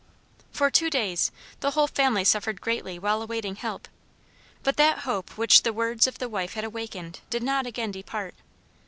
[0.51, 3.87] For two days the whole family suffered greatly while awaiting help,
[4.63, 8.33] but that hope which the words of the wife had awakened, did not again depart.